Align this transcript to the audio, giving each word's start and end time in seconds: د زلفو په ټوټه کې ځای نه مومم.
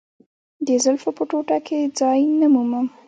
د 0.65 0.67
زلفو 0.83 1.09
په 1.17 1.23
ټوټه 1.29 1.57
کې 1.67 1.79
ځای 1.99 2.19
نه 2.39 2.47
مومم. 2.53 2.87